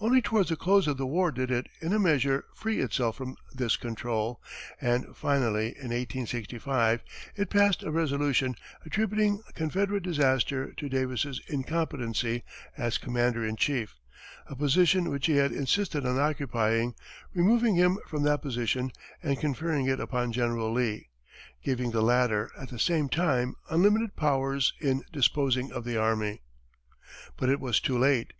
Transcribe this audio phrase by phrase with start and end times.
[0.00, 3.36] Only toward the close of the war did it, in a measure, free itself from
[3.54, 4.42] this control,
[4.80, 7.04] and, finally, in 1865,
[7.36, 12.42] it passed a resolution attributing Confederate disaster to Davis's incompetency
[12.76, 13.94] as commander in chief,
[14.48, 16.96] a position which he had insisted on occupying;
[17.32, 18.90] removing him from that position
[19.22, 21.10] and conferring it upon General Lee,
[21.62, 26.42] giving the latter, at the same time, unlimited powers in disposing of the army.
[27.36, 28.32] But it was too late.